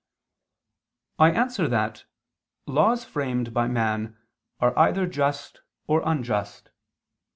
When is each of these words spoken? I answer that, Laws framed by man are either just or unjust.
I 1.19 1.29
answer 1.29 1.67
that, 1.67 2.05
Laws 2.65 3.05
framed 3.05 3.53
by 3.53 3.67
man 3.67 4.17
are 4.59 4.75
either 4.75 5.05
just 5.05 5.61
or 5.85 6.01
unjust. 6.03 6.71